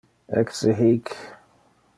Ecce 0.39 0.69
hic! 0.85 1.07